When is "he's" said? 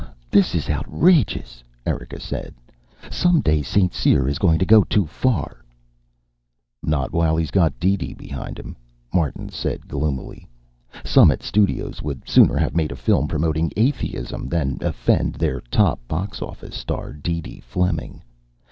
7.37-7.51